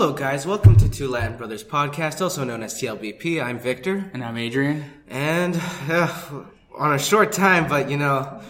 [0.00, 0.46] Hello, guys.
[0.46, 3.44] Welcome to Two Latin Brothers podcast, also known as TLBP.
[3.44, 4.82] I'm Victor, And I'm Adrian.
[5.08, 5.54] and
[5.90, 8.40] uh, on a short time, but you know,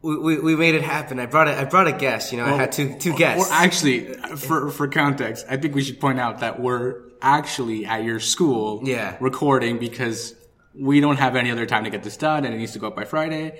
[0.00, 1.18] we, we, we made it happen.
[1.18, 2.30] I brought a, I brought a guest.
[2.30, 3.50] You know, I had two two guests.
[3.50, 8.04] Well, actually, for for context, I think we should point out that we're actually at
[8.04, 9.16] your school, Yeah.
[9.18, 10.36] recording because
[10.72, 12.86] we don't have any other time to get this done, and it needs to go
[12.86, 13.58] up by Friday.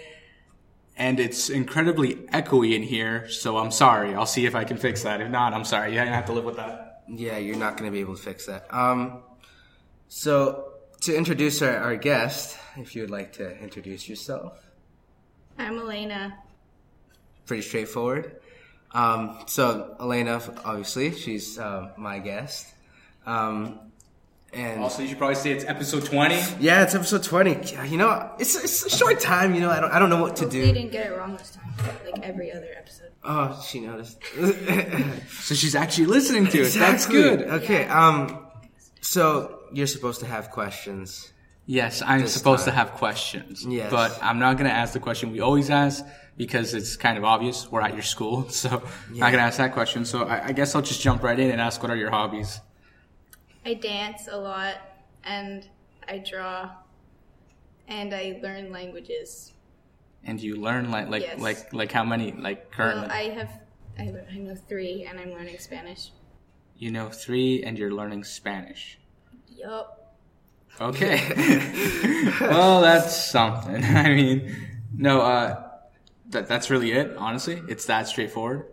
[0.96, 4.14] And it's incredibly echoey in here, so I'm sorry.
[4.14, 5.20] I'll see if I can fix that.
[5.20, 5.96] If not, I'm sorry.
[5.96, 6.83] Yeah, I have to live with that.
[7.08, 8.66] Yeah, you're not going to be able to fix that.
[8.72, 9.22] Um,
[10.08, 14.58] so to introduce our, our guest, if you would like to introduce yourself,
[15.58, 16.38] I'm Elena.
[17.46, 18.40] pretty straightforward.
[18.92, 22.72] Um, so Elena, obviously, she's uh, my guest.
[23.26, 23.80] Um,
[24.54, 26.34] and Also, you should probably say it's episode 20.
[26.60, 27.58] yeah, it's episode twenty.
[27.72, 29.54] Yeah, You know, it's it's a short time.
[29.54, 30.80] You know, I don't I don't know what to Hopefully you do.
[30.80, 31.72] didn't get it wrong this time,
[32.04, 33.10] like every other episode.
[33.24, 34.18] Oh, she noticed.
[35.40, 36.72] So she's actually listening to it.
[36.74, 37.42] That's good.
[37.42, 37.86] Okay.
[37.86, 38.46] Um,
[39.00, 41.32] so you're supposed to have questions.
[41.66, 42.72] Yes, I'm supposed time.
[42.74, 43.64] to have questions.
[43.66, 43.90] Yes.
[43.90, 46.04] But I'm not going to ask the question we always ask
[46.36, 47.70] because it's kind of obvious.
[47.70, 48.46] We're at your school.
[48.50, 50.04] So I'm not going to ask that question.
[50.04, 52.60] So I, I guess I'll just jump right in and ask what are your hobbies?
[53.64, 54.76] I dance a lot,
[55.24, 55.66] and
[56.08, 56.70] I draw,
[57.88, 59.52] and I learn languages.
[60.24, 61.38] And you learn like, like, Yes.
[61.40, 63.08] like, like how many, like currently?
[63.08, 63.60] Well, I have,
[63.98, 66.10] I, I know three, and I'm learning Spanish.
[66.76, 68.98] you know three and you're learning Spanish.
[69.48, 70.16] Yup.
[70.80, 71.20] Okay.
[72.40, 73.84] well, that's something.
[73.84, 74.56] I mean,
[74.96, 75.62] no, uh,
[76.30, 77.62] that, that's really it, honestly.
[77.68, 78.66] It's that straightforward.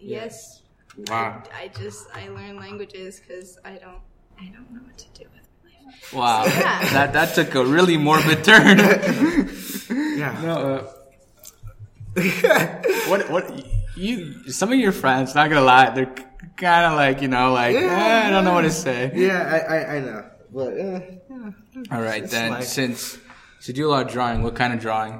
[0.00, 0.62] Yes.
[1.06, 1.42] Wow.
[1.54, 4.00] I just I learn languages because I don't
[4.40, 6.12] I don't know what to do with my life.
[6.12, 6.44] Wow.
[6.46, 6.90] Yeah.
[6.92, 8.78] That, that took a really morbid turn.
[10.18, 10.36] Yeah.
[10.42, 10.92] No, uh,
[13.08, 13.64] what what
[13.96, 16.12] you some of your friends not gonna lie they're
[16.56, 19.12] kind of like you know like eh, I don't know what to say.
[19.14, 20.24] Yeah, I I, I know.
[20.52, 21.00] But uh,
[21.94, 23.18] All right It's then like- since
[23.60, 24.42] so you do a lot of drawing.
[24.42, 25.14] What kind of drawing?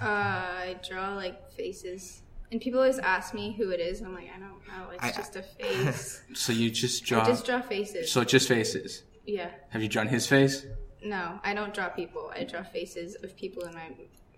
[0.00, 4.00] Uh, I draw like faces, and people always ask me who it is.
[4.00, 4.90] And I'm like, I don't know.
[4.92, 6.22] It's I- just a face.
[6.34, 7.22] So you just draw.
[7.22, 8.10] I just draw faces.
[8.10, 9.02] so just faces.
[9.26, 9.50] yeah.
[9.70, 10.66] Have you drawn his face?
[11.02, 12.30] No, I don't draw people.
[12.34, 13.86] I draw faces of people in my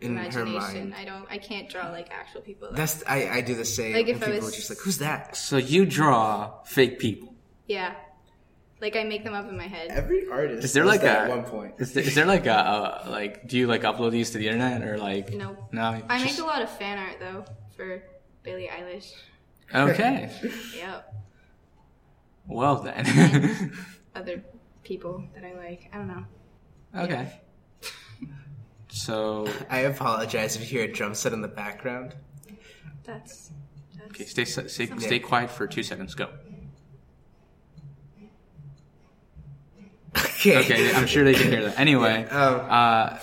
[0.01, 0.91] In her imagination.
[0.91, 0.95] mind.
[0.95, 1.27] I don't.
[1.31, 2.69] I can't draw like actual people.
[2.73, 3.95] that's I I do the same.
[3.95, 5.37] Like, if and I people was- are just like, who's that?
[5.37, 7.33] So you draw fake people.
[7.67, 7.95] yeah,
[8.83, 9.89] like I make them up in my head.
[9.91, 11.75] Every artist Is there like a at one point?
[11.79, 14.47] Is there, is there like a uh, like do you like upload these to the
[14.49, 15.57] internet or like No.
[15.73, 17.45] no I just- make a lot of fan art though
[17.81, 18.03] for
[18.43, 19.15] Billie Eilish.
[19.75, 20.31] okay
[20.77, 21.15] Yep.
[22.47, 23.73] well then
[24.15, 24.43] Other
[24.83, 25.89] people that I like.
[25.93, 26.25] I don't know.
[26.95, 27.41] okay
[28.89, 32.15] so I apologize if you hear a drum set in the background.
[33.05, 33.51] That's.
[33.97, 36.29] that's okay stay stay, stay quiet for two seconds go
[40.19, 40.59] Okay.
[40.59, 43.19] okay I'm sure they can hear that anyway Um, uh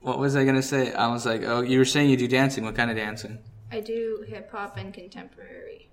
[0.00, 2.64] what was I gonna say I was like oh you were saying you do dancing
[2.64, 3.38] what kind of dancing
[3.74, 5.88] I do hip hop and contemporary.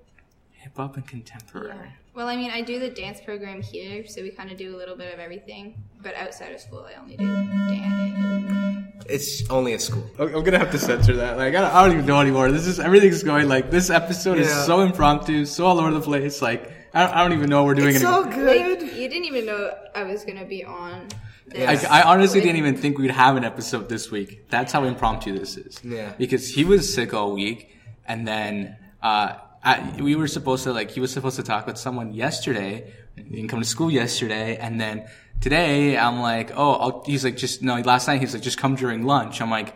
[0.51, 1.91] hip hop and contemporary Yeah.
[2.13, 4.77] Well, I mean, I do the dance program here, so we kind of do a
[4.77, 5.81] little bit of everything.
[6.03, 9.05] But outside of school, I only do dance.
[9.09, 10.05] it's only a school.
[10.19, 11.37] I'm I'm gonna have to censor that.
[11.37, 12.51] Like, I don't, I don't even know anymore.
[12.51, 16.41] This is everything's going like this episode is so impromptu, so all over the place.
[16.41, 18.25] Like, I don't, I don't even know what we're doing It's anymore.
[18.25, 18.81] all good.
[18.81, 21.07] Like, you didn't even know I was gonna be on.
[21.51, 21.59] This.
[21.59, 21.71] Yeah.
[21.71, 24.49] Like, I honestly didn't even think we'd have an episode this week.
[24.49, 25.79] That's how impromptu this is.
[25.83, 26.13] Yeah.
[26.17, 27.75] Because he was sick all week,
[28.05, 31.77] and then uh, I, we were supposed to like he was supposed to talk with
[31.77, 32.91] someone yesterday.
[33.15, 35.07] He didn't come to school yesterday, and then
[35.39, 37.75] today I'm like, oh, I'll, he's like, just no.
[37.81, 39.41] Last night he's like, just come during lunch.
[39.41, 39.75] I'm like,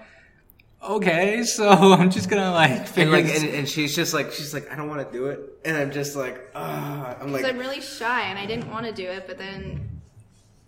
[0.82, 4.72] okay, so I'm just gonna like And like, and, and she's just like, she's like,
[4.72, 7.82] I don't want to do it, and I'm just like, ah, I'm like, I'm really
[7.82, 9.95] shy and I didn't want to do it, but then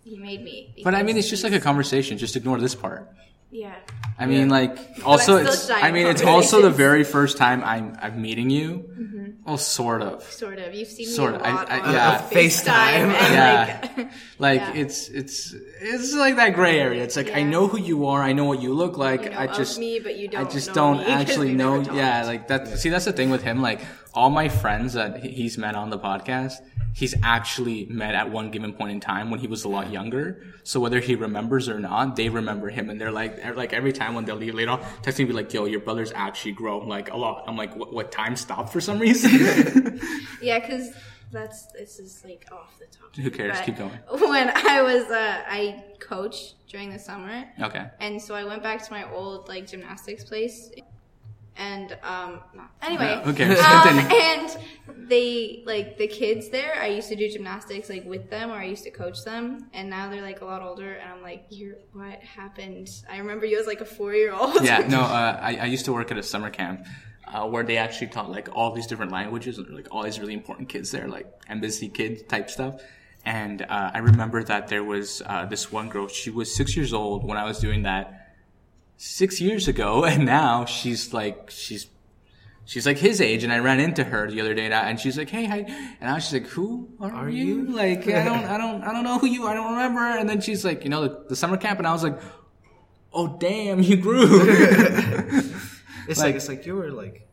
[0.08, 0.74] he made me.
[0.84, 2.18] But I mean, it's just like a conversation.
[2.18, 3.08] Just ignore this part.
[3.50, 3.74] Yeah.
[4.18, 4.76] I mean, like,
[5.06, 5.70] also, I'm it's.
[5.70, 8.84] I mean, it's also the very first time I'm I'm meeting you.
[8.98, 9.24] Mm-hmm.
[9.46, 10.22] Well, sort of.
[10.24, 10.74] Sort of.
[10.74, 11.42] You've seen Sort me of.
[11.42, 12.28] a I- lot I- on yeah.
[12.30, 13.14] FaceTime.
[13.14, 13.80] And Yeah.
[13.96, 14.82] Like, Like Yeah.
[14.82, 17.02] it's it's it's like that gray area.
[17.02, 18.20] It's like I know who you are.
[18.22, 19.22] I know what you look like.
[19.24, 20.46] you know I of just me, but you I don't.
[20.46, 21.80] I just know don't me 'cause actually know.
[21.80, 22.68] Yeah, like that.
[22.78, 23.62] See, that's the thing with him.
[23.62, 23.80] Like
[24.12, 26.54] all my friends that he's met on the podcast,
[26.98, 30.42] he's actually met at one given point in time when he was a lot younger.
[30.64, 33.92] So whether he remembers or not, they remember him, and they're like, they're like every
[33.92, 36.88] time when they'll leave later on, texting me be like, "Yo, your brother's actually grown
[36.88, 37.92] like a lot." I'm like, "What?
[37.92, 40.00] What time stopped for some reason?"
[40.40, 40.92] Yeah, because
[41.32, 43.14] that's this is like off the top.
[43.16, 43.58] Who cares?
[43.58, 43.98] But Keep going.
[44.30, 47.86] When I was, uh, I coached during the summer, okay.
[48.00, 50.70] and so I went back to my old like gymnastics place,
[51.58, 52.40] and um,
[52.82, 54.56] anyway, Okay, um, and
[55.08, 56.80] they like the kids there.
[56.80, 59.90] I used to do gymnastics like with them, or I used to coach them, and
[59.90, 63.58] now they're like a lot older, and I'm like, "You're what happened?" I remember you
[63.58, 64.62] as like a four year old.
[64.62, 66.86] yeah, no, uh, I, I used to work at a summer camp
[67.26, 70.34] uh, where they actually taught like all these different languages, and like all these really
[70.34, 72.80] important kids there, like embassy kids type stuff.
[73.24, 76.06] And uh, I remember that there was uh, this one girl.
[76.06, 78.17] She was six years old when I was doing that
[78.98, 81.86] six years ago, and now she's like she's
[82.66, 83.42] she's like his age.
[83.44, 85.64] And I ran into her the other day, and I- and she's like, "Hey, hi,"
[86.00, 87.44] and I was like, "Who are, Are you?
[87.44, 87.66] you?
[87.74, 89.46] Like, I don't, I don't, I don't know who you.
[89.46, 91.92] I don't remember." And then she's like, "You know, the, the summer camp," and I
[91.92, 92.20] was like.
[93.10, 93.80] Oh damn!
[93.82, 94.26] You grew.
[96.08, 97.26] It's like, it's like you were like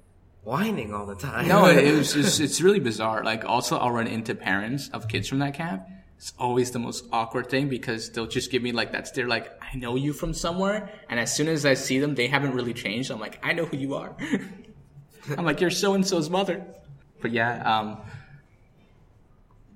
[0.43, 1.47] whining all the time.
[1.47, 3.23] No, it, it was just, it's really bizarre.
[3.23, 5.83] Like, also, I'll run into parents of kids from that camp.
[6.17, 9.51] It's always the most awkward thing because they'll just give me like that stare, like,
[9.61, 10.89] I know you from somewhere.
[11.09, 13.11] And as soon as I see them, they haven't really changed.
[13.11, 14.15] I'm like, I know who you are.
[15.37, 16.65] I'm like, you're so and so's mother.
[17.21, 18.01] But yeah, um,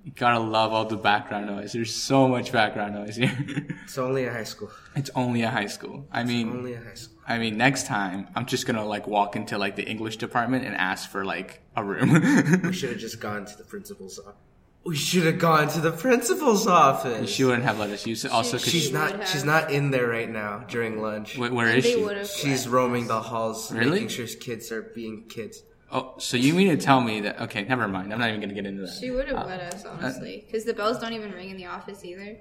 [0.06, 1.74] you gotta love all the background noise.
[1.74, 3.36] There's so much background noise here.
[3.84, 4.70] It's only a high school.
[4.96, 6.06] it's only a high school.
[6.12, 7.18] I mean, Only a high school.
[7.28, 10.76] I mean, next time I'm just gonna like walk into like the English department and
[10.76, 12.62] ask for like a room.
[12.64, 14.36] We should have just gone to the principal's office.
[14.86, 17.30] We should have gone to the principal's office.
[17.30, 18.32] she wouldn't have let us use it.
[18.32, 19.28] Also, because She's She not.
[19.28, 21.38] She's not in there right now during lunch.
[21.38, 22.04] where is they she?
[22.04, 22.28] would have.
[22.28, 23.92] She's roaming the halls, Really?
[23.92, 25.64] making sure kids are being kids.
[25.92, 27.42] Oh, so you mean to tell me that?
[27.42, 28.14] Okay, never mind.
[28.14, 28.94] I'm not even gonna get into that.
[29.00, 31.58] She would have uh, let us uh, honestly, because the bells don't even ring in
[31.58, 32.38] the office either.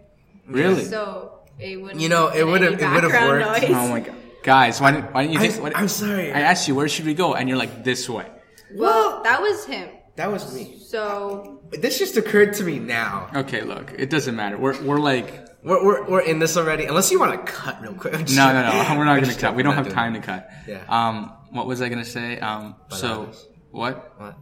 [0.46, 0.84] Really?
[0.84, 2.00] So it wouldn't.
[2.00, 3.62] You know, it would've- it would've worked.
[3.62, 3.70] noise.
[3.70, 5.62] Oh my god, guys, why didn't, why didn't you I, think?
[5.64, 6.30] Why, I'm sorry.
[6.32, 8.26] I asked you where should we go, and you're like this way.
[8.74, 9.88] Well, that was him.
[10.16, 10.78] that was me.
[10.86, 13.30] So This just occurred to me now.
[13.34, 14.56] Okay, look, it doesn't matter.
[14.56, 16.84] We're we're like We're, we're, we're in this already.
[16.86, 18.12] Unless you want to cut real quick.
[18.30, 18.96] No no no.
[18.98, 19.54] We're not gonna cut.
[19.54, 20.50] We don't have time to cut.
[20.66, 20.84] Yeah.
[20.88, 22.38] Um, what was I gonna say?
[22.38, 23.30] Um, so
[23.70, 24.14] what?
[24.18, 24.36] What?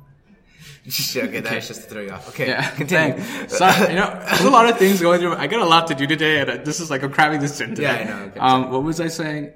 [1.16, 2.28] okay, that was just to throw you off.
[2.28, 3.20] Okay, Yeah, continue.
[3.48, 5.34] Sorry, you know, there's a lot of things going through.
[5.34, 7.70] I got a lot to do today, and this is like I'm cramming this in.
[7.70, 7.82] Today.
[7.82, 8.38] Yeah, I know, okay.
[8.40, 9.52] Um, what was I saying?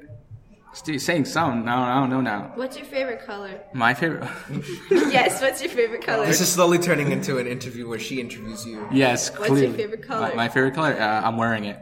[0.72, 1.64] Steve, saying something.
[1.64, 2.52] No, I don't know now.
[2.55, 3.61] what's your favorite color?
[3.75, 4.28] My favorite.
[4.90, 6.25] yes, what's your favorite color?
[6.26, 8.87] This is slowly turning into an interview where she interviews you.
[8.93, 9.76] yes, your clearly.
[9.76, 10.28] favorite color?
[10.28, 10.93] My, my favorite color.
[11.00, 11.78] Uh, I'm wearing it.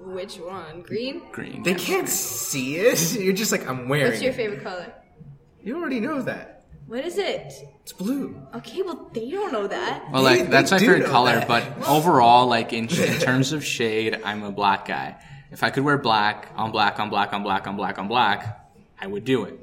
[0.00, 0.82] Which one?
[0.82, 1.22] Green.
[1.32, 1.62] Green.
[1.62, 3.14] They can't see it.
[3.18, 4.36] You're just like, I'm wearing What's your it.
[4.36, 4.92] favorite color?
[5.62, 6.66] You already know that.
[6.86, 7.50] What is it?
[7.80, 8.38] It's blue.
[8.54, 10.04] Okay, well they don't know that.
[10.12, 11.48] Well, They- like that's they my do favorite know color, that.
[11.48, 15.16] but overall, like in, in terms of shade, I'm a black guy.
[15.54, 18.60] If I could wear black on black on black on black on black on black,
[19.00, 19.58] I would do it.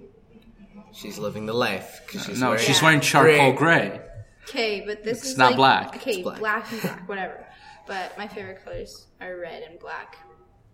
[0.93, 2.01] She's living the life.
[2.07, 3.89] 'cause she's no, wearing she's wearing charcoal Gray.
[3.89, 4.01] gray.
[4.49, 5.95] Okay, but this It's is not like, black.
[5.97, 6.39] Okay, It's black.
[6.39, 6.71] black.
[6.71, 7.45] and black, whatever.
[7.87, 10.15] But my favorite colors are red and black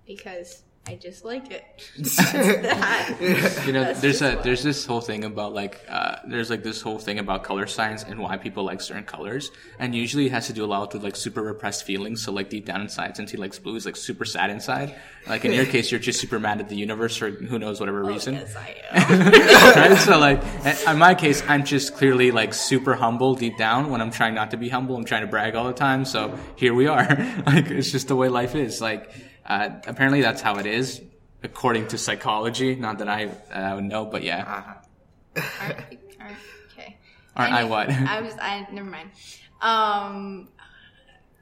[0.06, 1.64] because I just like it.
[3.68, 4.42] You know, That's there's a why.
[4.44, 8.04] there's this whole thing about like uh, there's like this whole thing about color science
[8.04, 11.04] and why people like certain colors, and usually it has to do a lot with
[11.04, 12.22] like super repressed feelings.
[12.24, 14.96] So like deep down inside, since he likes blue, he's like super sad inside.
[15.28, 18.04] Like in your case, you're just super mad at the universe for who knows whatever
[18.04, 18.36] Oh, reason.
[18.36, 19.92] yes, I am.
[19.92, 20.00] right?
[20.00, 20.42] So like,
[20.88, 23.90] in my case, I'm just clearly like super humble deep down.
[23.90, 26.06] When I'm trying not to be humble, I'm trying to brag all the time.
[26.06, 27.06] So here we are.
[27.46, 28.80] like it's just the way life is.
[28.82, 29.12] Like
[29.48, 31.02] uh, apparently that's how it is,
[31.44, 32.76] according to psychology.
[32.76, 34.74] Not that I uh, would know, but yeah.
[35.36, 35.48] Aren't-
[36.20, 36.38] aren't-
[36.74, 36.98] okay.
[37.36, 37.90] Aren't I what?
[37.90, 38.34] I was.
[38.42, 39.10] I never mind.
[39.62, 40.50] Um,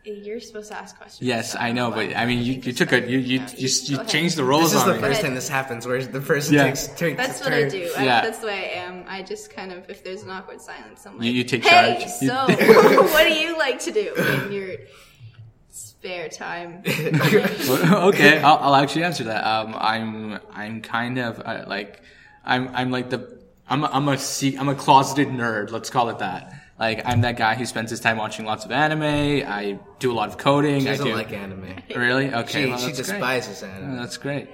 [0.03, 1.27] you're supposed to ask questions.
[1.27, 3.09] Yes, so I know, but I mean, you, you took a fine.
[3.09, 4.07] you you No, you, you go ahead.
[4.11, 4.99] changed the roles This is on the me.
[5.01, 6.65] first time this happens where the person Yeah.
[6.65, 7.69] takes takes That's the what I turn.
[7.71, 7.91] do.
[7.97, 9.03] I, that's the way I am.
[9.07, 11.97] I just kind of, if there's an awkward silence, I'm like, You- you take hey,
[11.97, 12.21] charge.
[12.21, 12.35] You- so
[13.13, 14.75] what do you like to do in your
[16.05, 16.83] spare time?
[18.05, 19.43] Okay, I'll, I'll actually answer that.
[19.43, 22.01] Um, I'm I'm kind of uh, like
[22.43, 25.71] I'm I'm like the I'm a, I'm a se- I'm a closeted nerd.
[25.71, 26.53] Let's call it that.
[26.79, 29.01] Like I'm that guy who spends his time watching lots of anime.
[29.47, 30.81] I do a lot lot of coding.
[30.81, 31.15] She I doesn't do.
[31.15, 31.65] like anime.
[31.95, 32.33] Really?
[32.33, 32.63] Okay.
[32.65, 33.07] She, well, she that's great.
[33.19, 33.97] despises Oh, anime.
[33.97, 34.49] that's great.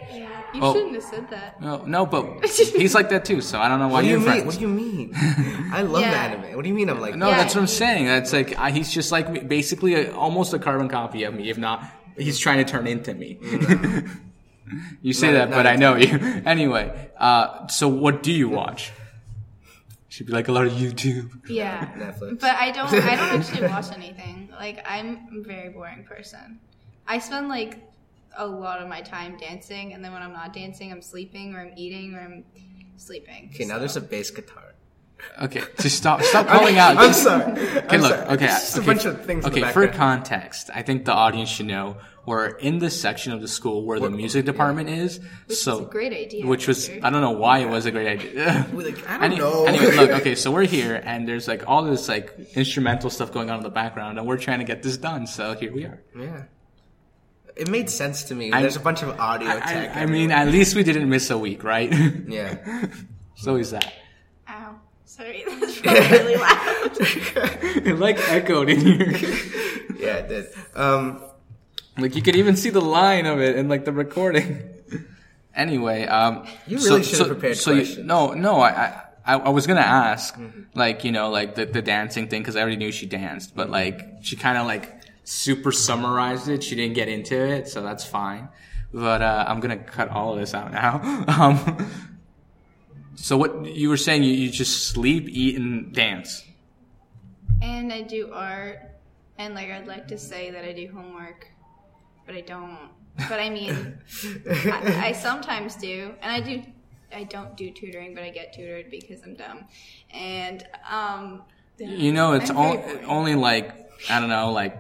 [0.54, 1.62] You Well- shouldn't have said that.
[1.62, 3.42] No, no, but he's like that too.
[3.42, 4.28] So I don't know why What do you you're mean?
[4.28, 4.46] friends.
[4.46, 5.12] What do you mean?
[5.74, 6.12] I love Yeah.
[6.24, 6.56] anime.
[6.56, 6.90] What do you mean?
[6.90, 8.06] I'm like No, Yeah, that's what I'm he- saying.
[8.06, 11.58] That's like I, he's just like basically a, almost a carbon copy of me, if
[11.58, 11.84] not.
[12.18, 13.40] He's trying to turn into me.
[15.02, 16.18] you say Not- that, not but I know you.
[16.46, 18.92] anyway, uh, so what do you watch?
[20.10, 21.30] Should be like a lot of YouTube.
[21.50, 22.42] Yeah, Netflix.
[22.42, 22.92] but I don't.
[22.94, 24.50] I don't actually watch anything.
[24.52, 26.60] Like I'm a very boring person.
[27.08, 27.80] I spend like
[28.38, 31.62] a lot of my time dancing, and then when I'm not dancing, I'm sleeping or
[31.62, 32.46] I'm eating or I'm
[32.98, 33.52] sleeping.
[33.54, 34.64] Okay, now there's a bass guitar.
[35.40, 36.98] Okay, just stop stop calling out.
[37.04, 37.44] I'm sorry.
[37.52, 38.12] Okay, I'm look.
[38.12, 38.28] sorry.
[38.30, 39.46] Okay, It's just okay, a bunch of things.
[39.46, 43.32] in Okay, the for context, I think the audience should know we're in the section
[43.32, 45.20] of the school where the music department is.
[45.50, 46.90] so is a great idea, Which was.
[46.90, 48.68] I don't know why it was a great idea.
[48.74, 49.66] Like, I don't Any- know.
[49.66, 50.10] Anyway, look.
[50.22, 53.64] Okay, so we're here, and there's like all this like instrumental stuff going on in
[53.64, 55.28] the background, and we're trying to get this done.
[55.28, 56.02] So here we are.
[56.18, 56.44] Yeah.
[57.62, 58.52] It made sense to me.
[58.52, 59.96] I- There's a bunch of audio I, tech.
[59.96, 61.94] I mean, at least we didn't miss a week, right?
[62.28, 62.58] yeah.
[63.36, 63.94] so is that.
[64.50, 64.76] Ow.
[65.06, 66.98] Sorry, that's really loud.
[67.88, 69.12] It like echoed in here.
[70.00, 70.46] Yeah, it did.
[70.76, 71.22] Um,
[71.98, 74.48] Like you could even see the line of it in like the recording.
[75.54, 78.08] anyway, um, You so- really should have so- prepared so you- questions.
[78.08, 80.62] no, no, I, I, I was gonna ask, Mm-hmm.
[80.74, 83.70] like you know, like the the dancing thing because I already knew she danced, but
[83.70, 84.90] like she kind of like
[85.24, 86.64] super summarized it.
[86.64, 88.50] She didn't get into it, so that's fine.
[88.94, 91.26] But uh, I'm gonna cut all of this out now.
[91.40, 91.90] um,
[93.16, 94.24] so what you were saying?
[94.24, 96.44] You, you just sleep, eat, and dance.
[97.62, 98.80] and I do art,
[99.38, 101.48] and like I'd like to say that I do homework,
[102.26, 102.90] but I don't.
[103.30, 103.98] But I mean,
[104.50, 106.64] I, I sometimes do, and I do.
[107.14, 109.66] I don't do tutoring, but I get tutored because I'm dumb,
[110.12, 111.44] and um.
[111.78, 113.74] You know, it's only like
[114.08, 114.78] I don't know, like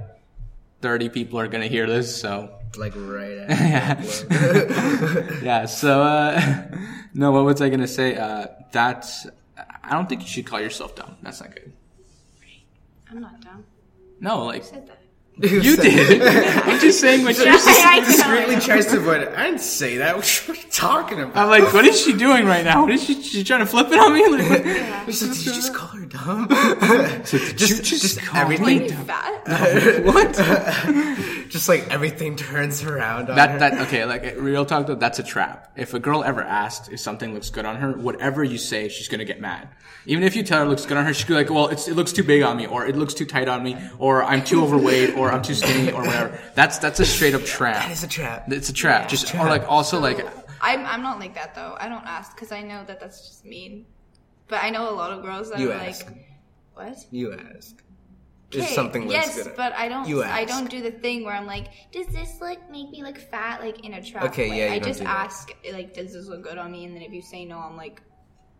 [0.81, 4.27] thirty people are gonna hear this, so like right after.
[4.33, 5.39] yeah.
[5.43, 5.65] yeah.
[5.65, 6.67] So uh,
[7.13, 8.15] no, what was I gonna say?
[8.15, 11.17] Uh, that's I don't think you should call yourself dumb.
[11.21, 11.71] That's not good.
[13.09, 13.65] I'm not dumb.
[14.19, 15.00] No, like I said that.
[15.43, 16.21] You did.
[16.65, 17.85] I'm just saying what you're Yeah, saying.
[17.85, 19.29] I discreetly tries to avoid it.
[19.35, 20.15] I didn't say that.
[20.47, 21.35] What are you talking about?
[21.37, 22.81] I'm like, what is she doing right now?
[22.83, 23.21] What is she?
[23.21, 24.27] She trying to flip it on me?
[24.27, 26.47] Like, what- He's like, did you just call her dumb?
[27.25, 29.05] So did Just- you just, just call everything- me dumb?
[29.05, 30.03] fat?
[30.05, 30.35] What?
[31.51, 33.59] Just like everything turns around on That her.
[33.59, 35.71] that okay, like real talk though, that's a trap.
[35.75, 39.07] If a girl ever asks if something looks good on her, whatever you say, she's
[39.07, 39.69] gonna get mad.
[40.05, 41.67] Even if you tell her it looks good on her, she's gonna be like, well,
[41.67, 44.23] it's, it looks too big on me, or it looks too tight on me, or
[44.23, 46.39] I'm too overweight, or I'm too skinny, or whatever.
[46.55, 47.83] That's that's a straight up trap.
[47.83, 48.51] that is a trap.
[48.51, 49.07] It's a trap.
[49.09, 50.25] Just or like also like
[50.61, 51.75] I'm I'm not like that though.
[51.79, 53.85] I don't ask because I know that that's just mean.
[54.47, 56.05] But I know a lot of girls that You are ask.
[56.05, 56.27] like,
[56.73, 56.97] what?
[57.11, 57.75] You ask.
[58.53, 59.53] If Okay, something looks yes, good.
[59.55, 60.07] but I don't.
[60.07, 63.17] You I don't do the thing where I'm like, does this look make me look
[63.17, 64.57] fat, like in a trap Okay, way?
[64.59, 65.25] yeah, you I don't just do that.
[65.25, 66.83] ask, like, does this look good on me?
[66.85, 68.01] And then if you say no, I'm like,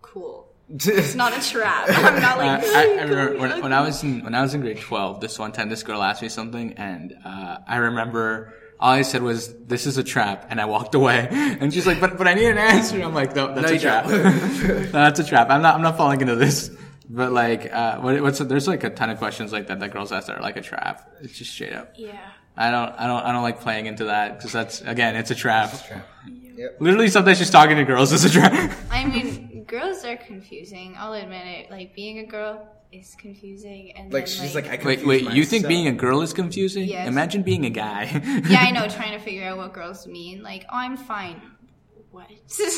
[0.02, 0.48] cool.
[0.70, 1.88] It's not a trap.
[1.90, 2.64] I'm not Uh, like.
[2.66, 5.20] I, I remember when, when I was in when I was in grade twelve.
[5.20, 9.22] This one time, this girl asked me something, and uh, I remember all I said
[9.22, 11.28] was, "This is a trap," and I walked away.
[11.30, 13.80] And she's like, "But but I need an answer." I'm like, "No, that's No, a
[13.80, 14.06] trap.
[14.08, 15.50] no, that's a trap.
[15.50, 16.72] I'm not I'm not falling into this."
[17.14, 20.12] But like, uh, what, what's there's like a ton of questions like that that girls
[20.12, 21.12] ask that are like a trap.
[21.22, 21.94] It's just straight up.
[21.96, 22.18] yeah.
[22.58, 25.36] I don't I don't I don't like playing into that because that's again, it's a
[25.36, 25.70] trap.
[25.74, 26.08] It's a trap.
[26.28, 26.78] Yep.
[26.80, 28.78] Literally, sometimes just talking to girls is a trap.
[28.92, 30.96] I mean, girls are confusing.
[30.98, 31.72] I'll admit it.
[31.72, 35.32] Like being a girl is confusing, and Like then, she's like, I Wait, confuse wait.
[35.32, 36.88] You think being a girl is confusing?
[36.90, 37.08] Yes.
[37.08, 38.04] Imagine being a guy.
[38.50, 38.88] yeah, I know.
[39.00, 40.44] Trying to figure out what girls mean.
[40.44, 41.42] Like, oh, I'm fine.
[42.12, 42.28] What?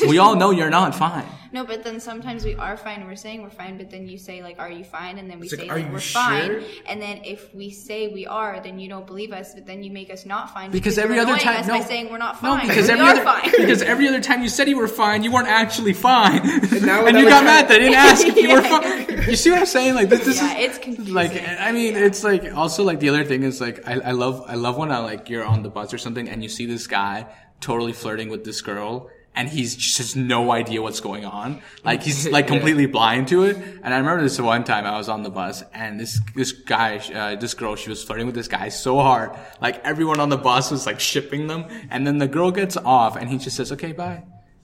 [0.06, 1.26] we all know you're not fine.
[1.52, 3.04] No, but then sometimes we are fine.
[3.04, 5.46] We're saying we're fine, but then you say like, "Are you fine?" And then we
[5.46, 6.62] It's like, say "Are like, you we're sure?" fine.
[6.86, 9.52] And then if we say we are, then you don't believe us.
[9.54, 11.84] But then you make us not fine Because you're every other time, us no, by
[11.84, 12.50] saying we're not fine.
[12.50, 12.68] no, fine.
[12.68, 13.50] because we every are other, fine.
[13.58, 17.04] because every other time you said you were fine, you weren't actually fine, and, now
[17.06, 19.28] you got mad that I didn't ask if you were fine.
[19.28, 19.94] You see what I'm saying?
[19.96, 21.14] Like this, this Yeah, is it's confusing.
[21.14, 24.44] like I mean, it's like also like the other thing is like I, I love
[24.48, 26.86] I love when I like you're on the bus or something and you see this
[26.86, 27.26] guy
[27.60, 29.10] totally flirting with this girl.
[29.36, 31.60] And he's just has no idea what's going on.
[31.82, 32.52] Like he's like Yeah.
[32.54, 33.56] completely blind to it.
[33.56, 36.98] And I remember this one time I was on the bus and this, this guy,
[37.12, 39.32] uh, this girl, she was flirting with this guy so hard.
[39.60, 41.66] Like everyone on the bus was like shipping them.
[41.90, 44.22] And then the girl gets off and he just says, okay, bye.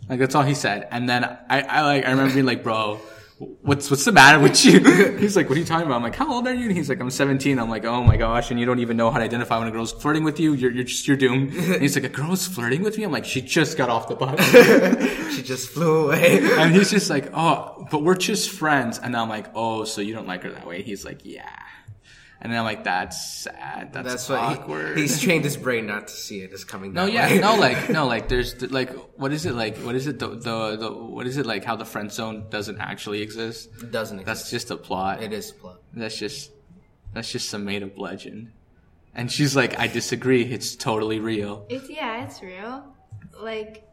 [0.09, 0.87] Like that's all he said.
[0.91, 3.01] And then I, I like, I remember being like, bro,
[3.41, 4.81] what's, what's the matter with you?
[5.19, 5.97] He's like, what are you talking about?
[5.97, 6.69] I'm like, how old are you?
[6.69, 7.59] And he's like, I'm 17.
[7.59, 8.51] I'm like, oh my gosh.
[8.51, 10.53] And you don't even know how to identify when a girl's flirting with you.
[10.53, 11.55] You're, you're just, you're doomed.
[11.55, 13.05] And he's like, a girl's flirting with me?
[13.05, 14.39] I'm like, she just got off the bus.
[15.31, 16.41] She just flew away.
[16.43, 18.99] And he's just like, oh, but we're just friends.
[18.99, 20.83] And I'm like, oh, so you don't like her that way?
[20.83, 21.49] He's like, yeah.
[22.43, 23.93] And then I'm like, that's sad.
[23.93, 24.97] That's, That's what awkward.
[24.97, 26.95] he, he's trained his brain not to see it as coming.
[26.95, 27.07] Down.
[27.07, 27.39] No, yeah, way.
[27.39, 29.77] no, like, no, like, there's like, what is it like?
[29.79, 30.19] What is it?
[30.19, 31.65] The, the, the, what is it like?
[31.65, 33.69] How the friend zone doesn't actually exist?
[33.83, 34.21] it doesn't.
[34.21, 34.27] Exist.
[34.27, 35.23] That's just a plot.
[35.23, 35.81] it is plot.
[35.93, 36.51] That's just,
[37.13, 38.53] that's just some made up legend.
[39.15, 40.45] And she's like, I disagree.
[40.45, 41.67] It's totally real.
[41.69, 42.85] It's yeah, it's real.
[43.39, 43.87] Like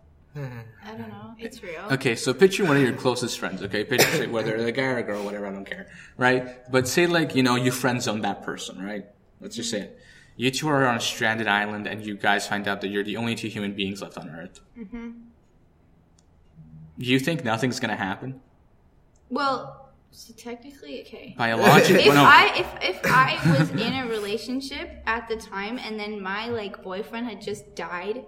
[0.85, 1.85] I don't know, it's real.
[1.91, 3.83] Okay, so picture one of your closest friends, okay?
[3.83, 6.69] Picture say whether they're a guy or a girl, whatever, I don't care, right?
[6.71, 9.05] But say like, you know, you friend zone that person, right?
[9.41, 9.99] Let's just say it.
[10.35, 13.17] You two are on a stranded island and you guys find out that you're the
[13.17, 14.59] only two human beings left on Earth.
[14.77, 15.09] Mm-hmm.
[16.97, 18.41] You think nothing's gonna happen?
[19.29, 21.35] Well, So technically, okay.
[21.37, 22.23] Biologically, If no.
[22.23, 26.81] I if if I was in a relationship at the time and then my like
[26.81, 28.25] boyfriend had just died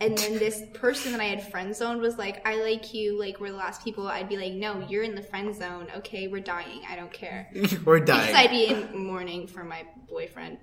[0.00, 3.40] and then this person that I had friend zoned was like, I like you, like
[3.40, 6.40] we're the last people, I'd be like, No, you're in the friend zone, okay, we're
[6.40, 7.48] dying, I don't care.
[7.84, 8.34] We're Because dying.
[8.34, 10.58] I'd be in mourning for my boyfriend.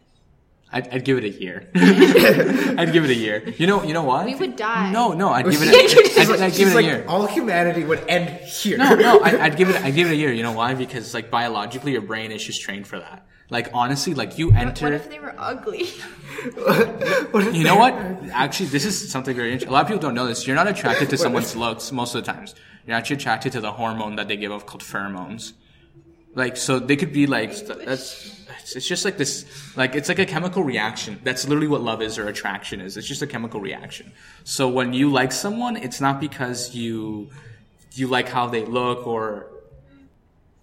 [0.73, 1.69] I'd, I'd give it a year.
[1.75, 3.43] I'd give it a year.
[3.57, 4.25] You know, you know what?
[4.25, 4.89] We would die.
[4.91, 5.67] No, no, I'd give it.
[6.17, 7.05] A, I'd, like- I'd give it a like, year.
[7.09, 8.77] All humanity would end here.
[8.77, 9.75] No, no, I, I'd give it.
[9.83, 10.31] I'd give it a year.
[10.31, 10.73] You know why?
[10.73, 13.25] Because like biologically, your brain is just trained for that.
[13.51, 14.93] Like honestly, like you What enter.
[14.93, 15.89] if they were ugly?
[17.53, 17.93] You know what?
[18.31, 19.70] Actually, this is something very interesting.
[19.70, 20.48] A lot of people don't know this.
[20.48, 22.55] You're not attracted to someone's looks most of the times.
[22.88, 25.53] You're actually attracted to the hormone that they give off called pheromones.
[26.34, 29.46] Like, so they could be like, that's, it's, it's just like this,
[29.77, 31.20] like, it's like a chemical reaction.
[31.24, 32.98] That's literally what love is or attraction is.
[32.98, 34.12] It's just a chemical reaction.
[34.43, 37.29] So when you like someone, it's not because you,
[37.91, 39.50] you like how they look or,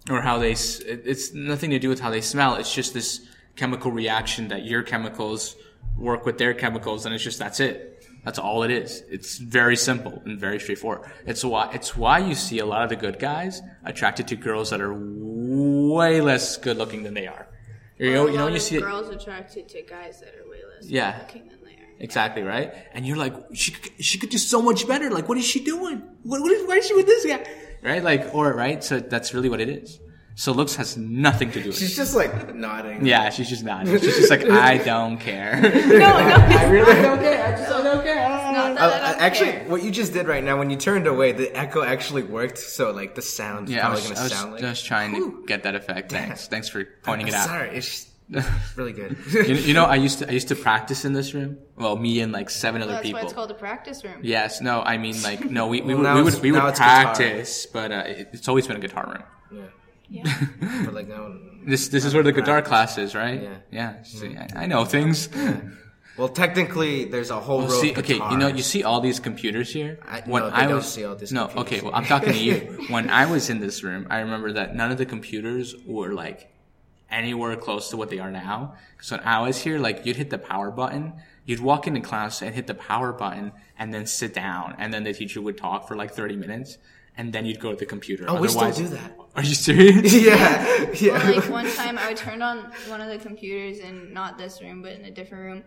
[0.09, 2.55] or how they, it's nothing to do with how they smell.
[2.55, 3.21] It's just this
[3.55, 5.55] chemical reaction that your chemicals
[5.97, 7.95] work with their chemicals and it's just, that's it.
[8.23, 9.01] That's all it is.
[9.09, 11.09] It's very simple and very straightforward.
[11.25, 14.69] It's why, it's why you see a lot of the good guys attracted to girls
[14.71, 17.47] that are way less good looking than they are.
[17.97, 18.81] You know, you know, you see it.
[18.81, 21.17] girls attracted to guys that are way less Yeah.
[21.19, 21.87] looking than they are.
[21.99, 25.09] Exactly right, and you're like, she could- she could do so much better.
[25.09, 26.01] Like, what is she doing?
[26.23, 27.45] What, what is, why is she with this guy?
[27.81, 28.83] Right, like, or right.
[28.83, 29.99] So that's really what it is.
[30.35, 31.79] So looks has nothing to do with it.
[31.79, 33.05] She's just like nodding.
[33.05, 33.85] Yeah, she's just not.
[33.87, 35.59] She's just like, I don't care.
[35.61, 37.45] No, no, it's I really don't care.
[37.45, 38.29] I just don't care.
[38.29, 39.63] not that Uh, I uh, don't actually, care.
[39.67, 42.57] what you just did right now, when you turned away, the echo actually worked.
[42.57, 45.63] So, like, the sound yeah, I probably was, gonna I was just trying to get
[45.63, 46.09] that effect.
[46.11, 47.47] Thanks, thanks for pointing I'm it out.
[47.47, 48.07] sorry, it's
[48.75, 49.17] really good.
[49.31, 51.57] You, you know, I used to I used to practice in this room.
[51.75, 53.19] Well, me and like seven other That's people.
[53.21, 54.19] why it's called a practice room.
[54.21, 56.79] Yes, no, I mean like no, we we Well, would we would, we would it's
[56.79, 57.03] guitar.
[57.03, 59.23] practice, but uh, it- it's always been a guitar room.
[60.11, 60.23] Yeah.
[60.85, 61.33] but like now,
[61.65, 63.41] This this is where the guitar class is, right?
[63.43, 63.57] Yeah.
[63.71, 64.03] Yeah.
[64.03, 65.29] See, I, I know things.
[66.17, 69.19] well, technically, there's a whole row See, of okay, you know, you see all these
[69.19, 69.99] computers here.
[70.07, 71.83] I- no, they don't see all these no, computers okay, here.
[71.85, 72.85] well, I'm talking to you.
[72.89, 76.48] When I was in this room, I remember that none of the computers were like
[77.11, 78.75] anywhere close to what they are now.
[79.01, 81.13] So when I was here, like you'd hit the power button,
[81.45, 85.03] you'd walk into class and hit the power button, and then sit down, and then
[85.03, 86.77] the teacher would talk for like 30 minutes,
[87.17, 88.25] and then you'd go to the computer.
[88.27, 89.15] Oh, we still Otherwise- do that.
[89.35, 90.13] Are you serious?
[90.25, 91.13] yeah, yeah.
[91.13, 94.59] Well, like one time I would turn on one of the computers in not this
[94.61, 95.63] room but in a different room,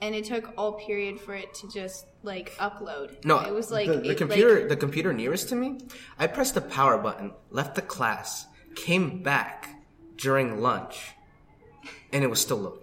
[0.00, 3.24] and it took all period for it to just like upload.
[3.24, 4.60] No, it was like the, the it, computer.
[4.60, 5.78] Like, the computer nearest to me.
[6.18, 9.74] I pressed the power button, left the class, came back
[10.16, 11.12] during lunch,
[12.12, 12.80] and it was still loading.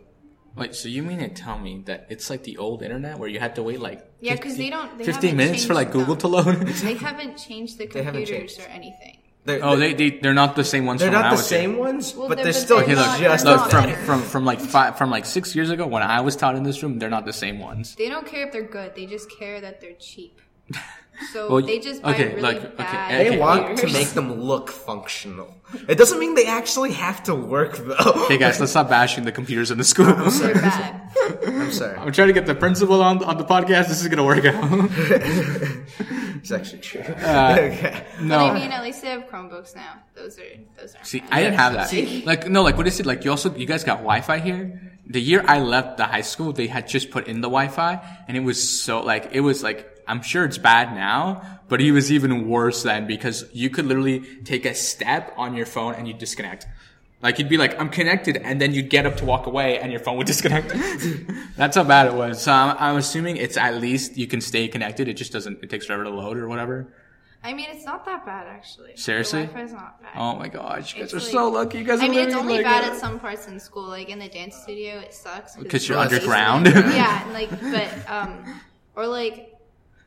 [0.55, 3.39] Wait, so you mean to tell me that it's like the old internet where you
[3.39, 6.15] had to wait like Yeah, 'cause they don't- they 15 haven't minutes for like Google
[6.15, 6.17] them.
[6.19, 6.67] to load?
[6.67, 8.59] they haven't changed the haven't computers changed.
[8.59, 9.17] or anything.
[9.45, 10.99] They're, oh, they, they they're not the same ones.
[10.99, 11.59] they're from when not I the was here.
[11.61, 13.71] same ones, Well, but they're- they're but still they're look, not- just they're look not
[13.71, 14.01] from, better.
[14.05, 16.83] from from like five from like six years ago when I was taught in this
[16.83, 17.95] room, they're not the same ones.
[17.95, 18.93] They don't care if they're good.
[18.93, 20.41] They just care that they're cheap.
[21.33, 23.11] So Well, they just buy okay, really like, okay, bad.
[23.19, 23.37] They Okay.
[23.37, 25.53] want to make them look functional.
[25.87, 28.25] It doesn't mean they actually have to work though.
[28.27, 30.05] Hey guys, let's stop bashing the computers in the school.
[30.15, 31.01] They're bad.
[31.45, 31.97] I'm sorry.
[31.97, 33.87] I'm trying to get the principal on on the podcast.
[33.87, 34.55] This is gonna work out.
[36.41, 37.01] It's actually true.
[37.01, 38.03] Uh, okay.
[38.19, 38.39] no.
[38.39, 40.01] But I mean, at least they have Chromebooks now.
[40.15, 40.43] Those are
[40.79, 41.03] those are.
[41.05, 41.29] See, bad.
[41.31, 41.89] I didn't have that.
[41.89, 43.05] See- Like, no, like, what is it?
[43.05, 44.81] Like, you also, you guys got Wi-Fi here?
[45.05, 48.35] The year I left the high school, they had just put in the Wi-Fi, and
[48.35, 52.11] it was so, like, it was like, I'm sure it's bad now, but it was
[52.11, 56.13] even worse then because you could literally take a step on your phone and you
[56.13, 56.65] disconnect.
[57.21, 59.91] Like, you'd be like, I'm connected, and then you'd get up to walk away and
[59.91, 60.69] your phone would disconnect.
[61.55, 62.41] That's how bad it was.
[62.41, 65.07] So I'm, I'm assuming it's at least you can stay connected.
[65.07, 66.87] It just doesn't, it takes forever to load or whatever.
[67.43, 68.95] I mean, it's not that bad actually.
[68.97, 69.41] Seriously?
[69.41, 70.11] the Wi-Fi's not bad.
[70.15, 71.77] Oh my gosh, you guys It's are like- so lucky.
[71.79, 73.87] You guys are I mean, it's only like bad a- at some parts in school.
[73.87, 76.65] Like in the dance studio, it sucks because you're underground?
[76.67, 78.61] yeah, and like, but um,
[78.95, 79.50] or like,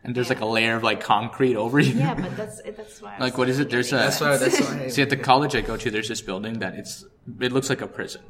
[0.05, 1.95] and there's like a layer of like concrete over you.
[1.95, 3.17] yeah, but that's that's why.
[3.19, 3.71] Like what is it?
[3.71, 4.37] There's a That's why.
[4.37, 4.88] That's why.
[4.95, 5.90] see at the college I go to.
[5.90, 7.05] There's this building that it's
[7.40, 8.23] it looks like a prison.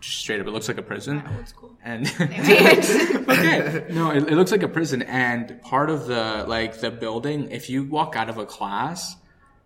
[0.00, 1.22] Just straight up, it looks like a prison.
[1.36, 1.76] Old school.
[1.82, 3.16] And Anyways.
[3.28, 5.02] okay, no, it, it looks like a prison.
[5.02, 9.16] And part of the like the building, if you walk out of a class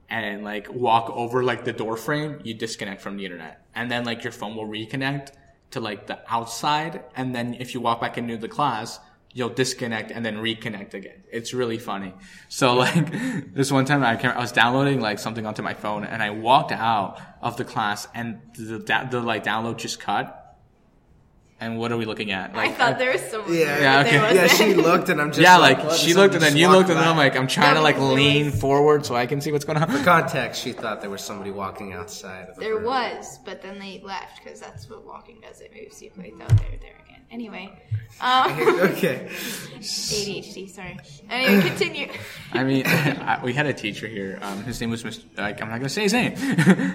[0.09, 4.05] and like walk over like the door frame, you disconnect from the internet, and then
[4.05, 5.33] like your phone will reconnect
[5.73, 8.99] to like the outside, and then if you walk back into the class.
[9.33, 11.23] You'll disconnect and then reconnect again.
[11.31, 12.13] It's really funny.
[12.49, 16.05] So like this one time I, can I was downloading like something onto my phone
[16.05, 20.37] and I walked out of the class and the, da- the like download just cut
[21.61, 22.57] And what are we looking at?
[22.57, 23.53] I thought there was someone.
[23.55, 23.67] Yeah.
[23.67, 24.35] there, Yeah, but there okay.
[24.35, 26.65] Yeah, she looked and I'm just yeah, like, like she looked and somebody then you
[26.67, 29.15] just looked and walk then I'm like I'm trying to like lean was- forward so
[29.15, 30.05] I can see what's going For on.
[30.05, 32.49] context, she thought there was somebody walking outside.
[32.49, 32.85] Of the There room.
[32.87, 35.61] was, but then they left because that's what walking does.
[35.61, 37.20] It moves you right out there, there again.
[37.31, 37.71] Anyway,
[38.21, 39.29] um, okay.
[39.79, 40.69] ADHD.
[40.69, 40.99] Sorry.
[41.31, 42.09] Anyway, continue.
[42.53, 44.39] I mean, I, we had a teacher here.
[44.43, 45.25] Um, his name was Mr.
[45.39, 46.35] Like, I'm not gonna say his name,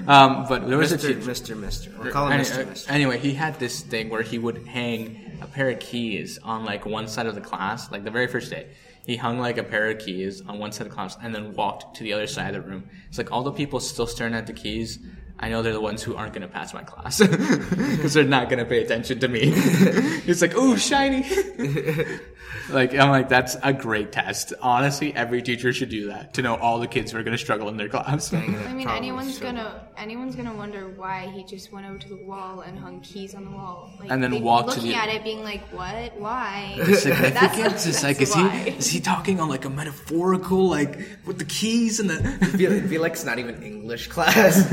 [0.07, 1.15] um, but there was a teacher.
[1.19, 1.57] Mr.
[1.57, 1.97] Mr.
[1.97, 2.65] We'll call him Mr.
[2.65, 2.91] Mr.
[2.91, 6.85] Anyway, he had this thing where he would hang a pair of keys on like
[6.85, 8.67] one side of the class, like the very first day.
[9.05, 11.53] He hung like a pair of keys on one side of the class and then
[11.53, 12.89] walked to the other side of the room.
[13.07, 14.99] It's like all the people still staring at the keys.
[15.37, 18.65] I know they're the ones who aren't gonna pass my class because they're not gonna
[18.65, 19.41] pay attention to me.
[19.53, 21.23] it's like, oh, shiny.
[22.69, 24.53] like I'm like, that's a great test.
[24.61, 27.67] Honestly, every teacher should do that to know all the kids who are gonna struggle
[27.69, 28.33] in their class.
[28.33, 29.43] I mean, Probably anyone's so.
[29.43, 33.35] gonna anyone's gonna wonder why he just went over to the wall and hung keys
[33.35, 35.61] on the wall, like, And then they'd walked to looking the- at it, being like,
[35.73, 36.17] "What?
[36.17, 39.69] Why?" The significance That's- is like, that's is he is he talking on like a
[39.69, 44.07] metaphorical, like with the keys and the feel, I feel like it's not even English
[44.07, 44.65] class.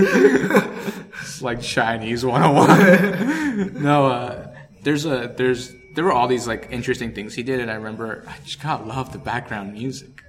[1.20, 3.82] It's like Chinese 101.
[3.82, 7.70] no, uh, there's a there's there were all these like interesting things he did, and
[7.70, 10.22] I remember I just got love the background music.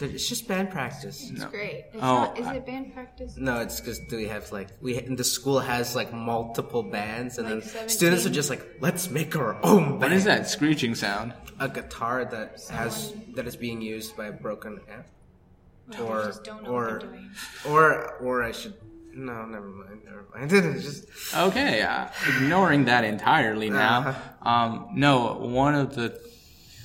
[0.00, 1.28] it's just band practice.
[1.30, 1.86] It's great.
[1.92, 3.36] It's Oh, not, is I- it band practice?
[3.36, 7.64] No, it's because we have like we the school has like multiple bands, and Like
[7.64, 10.00] then students are just like, let's make our own band.
[10.00, 11.34] What is that screeching sound?
[11.60, 15.06] A guitar that has that is being used by a broken amp,
[15.88, 17.30] No, or just don't know or what they're doing.
[17.68, 18.74] or or I should
[19.18, 20.52] no, never mind, never mind.
[20.76, 23.98] It's just Okay, uh, ignoring that entirely now.
[24.08, 24.48] Uh-huh.
[24.50, 26.08] Um, no, one of the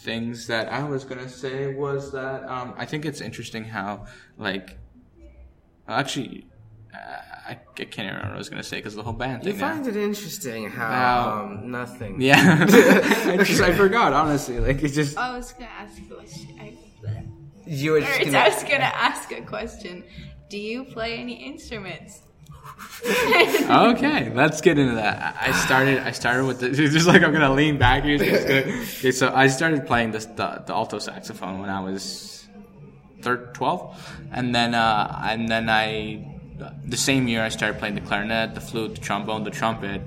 [0.01, 4.05] things that I was gonna say was that um, I think it's interesting how
[4.37, 4.77] like
[5.87, 6.47] actually.
[6.93, 6.97] Uh,
[7.45, 9.61] I, I can't remember what I was gonna say because the whole band you thing.
[9.61, 9.69] now.
[9.73, 12.21] find it interesting how How- um, nothing.
[12.21, 14.59] Yeah, I just I forgot honestly.
[14.59, 16.49] Like it just I was gonna ask a question.
[16.61, 16.77] I,
[17.65, 20.03] You were just gonna, I was gonna ask a question.
[20.49, 22.21] Do you play any instruments?
[23.05, 24.31] okay.
[24.33, 25.35] Let's get into that.
[25.39, 28.15] I started I started with the just like I'm gonna lean back here.
[28.21, 30.19] okay, so I started playing the,
[30.65, 32.45] the alto saxophone when I was
[33.21, 36.29] thir 12, and then uh, and then I
[36.85, 40.01] the same year I started playing the clarinet, the flute, the trombone, the trumpet.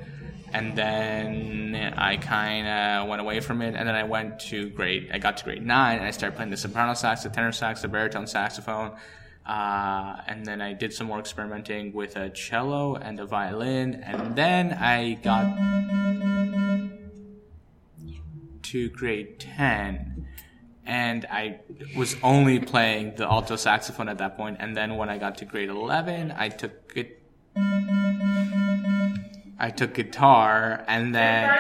[0.53, 5.11] And then I kind of went away from it, and then I went to grade.
[5.12, 7.83] I got to grade nine, and I started playing the soprano sax, the tenor sax,
[7.83, 8.92] the baritone saxophone,
[9.46, 14.35] uh, and then I did some more experimenting with a cello and a violin, and
[14.35, 15.46] then I got
[18.62, 20.26] to grade ten,
[20.85, 21.61] and I
[21.96, 24.56] was only playing the alto saxophone at that point.
[24.59, 27.22] And then when I got to grade eleven, I took it.
[29.59, 31.56] I took guitar, and then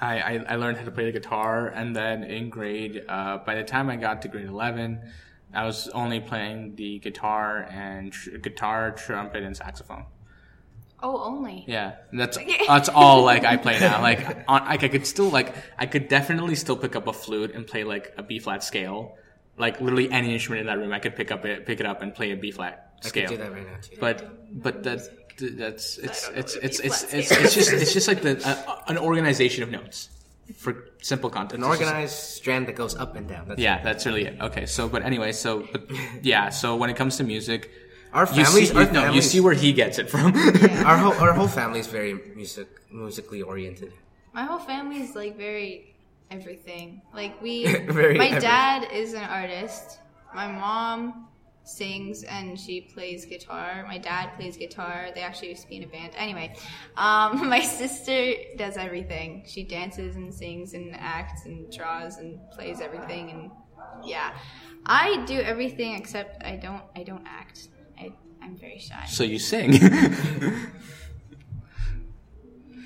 [0.00, 3.54] I, I, I learned how to play the guitar, and then in grade, uh, by
[3.54, 5.00] the time I got to grade 11,
[5.54, 10.04] I was only playing the guitar and tr- guitar, trumpet, and saxophone.
[11.02, 11.64] Oh, only.
[11.66, 14.00] Yeah, that's that's all like I play now.
[14.00, 17.54] Like, on, like I could still like I could definitely still pick up a flute
[17.54, 19.16] and play like a B flat scale.
[19.56, 22.02] Like literally any instrument in that room, I could pick up it, pick it up,
[22.02, 23.28] and play a B flat I scale.
[23.28, 23.96] could do that right now too.
[24.00, 25.00] But but that
[25.38, 28.98] that's it's don't it's it's it's it's, it's just it's just like the uh, an
[28.98, 30.08] organization of notes
[30.56, 31.56] for simple context.
[31.64, 33.48] An It's just- organized strand that goes up and down.
[33.48, 34.40] That's yeah, that's really it.
[34.40, 35.82] Okay, so but anyway, so but
[36.22, 37.70] yeah, so when it comes to music,
[38.12, 40.34] Our you see our you, no, you see where he gets it from.
[40.86, 43.92] our whole our whole family is very music musically oriented.
[44.32, 45.94] My whole family is like very
[46.30, 47.02] everything.
[47.14, 48.40] Like we, Very my everything.
[48.40, 49.98] dad is an artist.
[50.34, 51.28] My mom
[51.64, 53.84] sings and she plays guitar.
[53.88, 55.08] My dad plays guitar.
[55.14, 56.12] They actually used to be in a band.
[56.16, 56.54] Anyway,
[56.96, 59.44] um, my sister does everything.
[59.46, 63.30] She dances and sings and acts and draws and plays everything.
[63.30, 63.50] And
[64.04, 64.34] yeah,
[64.86, 66.82] I do everything except I don't.
[66.94, 67.68] I don't act.
[67.98, 69.06] I I'm very shy.
[69.08, 69.72] so you sing.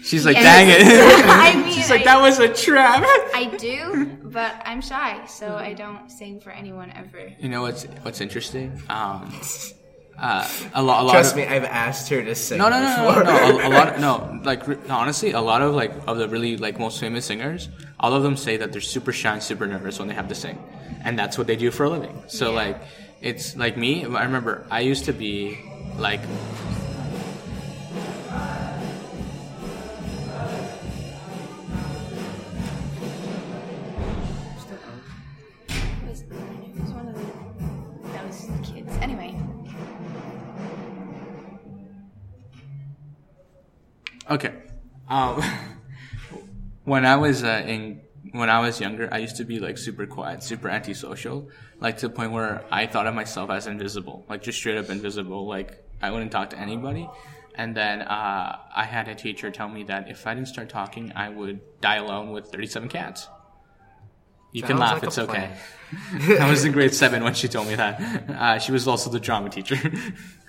[0.09, 0.45] She's like, Yes.
[0.45, 1.25] dang it.
[1.29, 3.03] I mean, She's like, I- that was a trap.
[3.35, 7.33] I do, but I'm shy, so I don't sing for anyone ever.
[7.39, 8.81] You know what's what's interesting?
[8.89, 9.33] Um,
[10.19, 11.13] uh, a lot, a lot.
[11.13, 12.59] Trust of, me, I've asked her to sing.
[12.59, 13.23] No, no, no, before.
[13.25, 13.59] no, no.
[13.61, 14.41] A, a lot, no.
[14.43, 17.69] Like re- honestly, a lot of like of the really like most famous singers,
[18.01, 20.35] all of them say that they're super shy and super nervous when they have to
[20.35, 20.59] sing,
[21.05, 22.25] and that's what they do for a living.
[22.27, 22.57] So Yeah.
[22.65, 22.83] like,
[23.21, 24.05] it's like me.
[24.07, 25.59] I remember I used to be
[25.99, 26.21] like.
[44.31, 44.55] Okay.
[45.09, 45.43] Um,
[46.85, 50.07] when I was uh, in when I was younger, I used to be like super
[50.07, 51.49] quiet, super antisocial,
[51.81, 54.91] like to the point where I thought of myself as invisible, like just straight up
[54.91, 55.47] invisible.
[55.47, 57.09] Like I wouldn't talk to anybody.
[57.55, 61.13] And then uh, I had a teacher tell me that if I didn't start talking,
[61.17, 63.27] I would die alone with 37 cats.
[64.53, 65.51] You can laugh, like it's okay.
[66.41, 68.01] I was in grade seven when she told me that.
[68.31, 69.77] Uh, she was also the drama teacher.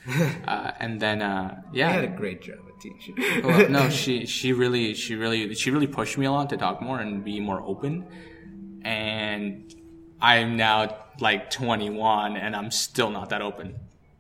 [0.48, 1.90] uh, and then, uh, yeah.
[1.90, 3.14] I had a great drama teacher.
[3.44, 6.82] well, no, she she really she really she really pushed me a lot to talk
[6.82, 8.06] more and be more open.
[8.84, 9.74] And
[10.22, 13.76] I'm now like 21 and I'm still not that open.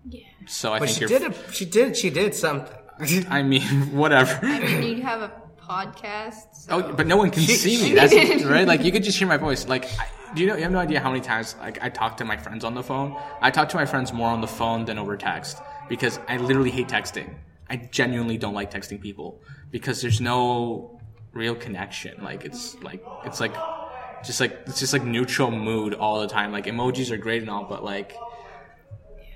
[0.08, 0.22] Yeah.
[0.48, 1.20] So I But think she you're.
[1.20, 1.32] did.
[1.32, 1.98] A, she did.
[1.98, 2.76] She did something.
[3.30, 3.62] I mean,
[3.96, 4.39] whatever.
[4.46, 6.56] I mean, you have a podcast.
[6.56, 6.68] So.
[6.89, 7.96] Oh, but no one can She- see she me.
[7.96, 8.68] That's right.
[8.68, 9.68] Like you could just hear my voice.
[9.68, 10.56] Like, I, do you know?
[10.56, 12.84] You have no idea how many times like I talk to my friends on the
[12.84, 13.15] phone.
[13.42, 16.72] I talk to my friends more on the phone than over text because I literally
[16.72, 17.34] hate texting.
[17.70, 21.00] I genuinely don't like texting people because there's no
[21.34, 22.24] real connection.
[22.24, 23.56] Like it's like it's like
[24.24, 26.52] just like it's just like neutral mood all the time.
[26.52, 28.15] Like emojis are great and all, but like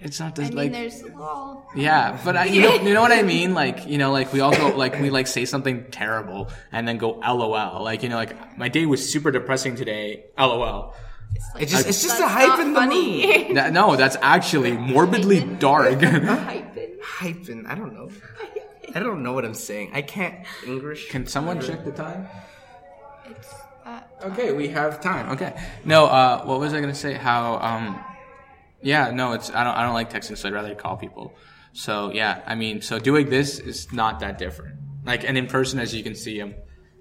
[0.04, 1.66] it's not I mean, like there's lol.
[1.76, 3.54] yeah, but I, you know, you know what I mean?
[3.54, 6.98] Like, you know, like we all go, like we like say something terrible and then
[6.98, 7.84] go LOL.
[7.84, 10.26] Like, you know, like my day was super depressing today.
[10.38, 10.94] LOL.
[11.36, 13.54] It's, like, It's just- it's just a hype not in the funny.
[13.54, 15.58] That, no, that's actually morbidly Hyphen.
[15.60, 16.02] dark.
[16.04, 16.90] Hyphen.
[17.04, 17.66] Hyping.
[17.68, 18.10] I don't know.
[18.96, 19.92] I don't know what I'm saying.
[19.94, 21.10] I can't English.
[21.10, 22.28] Can someone check the time?
[23.30, 23.54] It's
[23.86, 25.32] uh, Okay, we have time.
[25.32, 25.54] Okay.
[25.86, 27.14] No, uh, what was I gonna say?
[27.16, 28.00] How, um,
[28.84, 31.34] yeah, no, it's, I don't, I don't like texting, so I'd rather call people.
[31.74, 34.76] So yeah, I mean, so doing this is not that different.
[35.06, 36.54] Like, and in person, as you can see, I'm